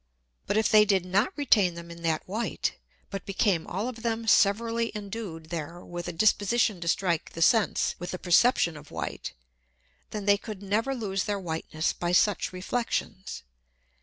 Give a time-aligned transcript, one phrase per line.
[0.47, 2.73] But if they did not retain them in that White,
[3.11, 7.93] but became all of them severally endued there with a Disposition to strike the Sense
[7.99, 9.33] with the Perception of White,
[10.09, 13.43] then they could never lose their Whiteness by such Reflexions.